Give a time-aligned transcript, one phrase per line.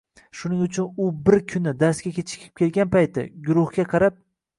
[0.37, 4.19] Shuning uchun, U bir kuni darsga kechikib kelgan payti, guruhga qarab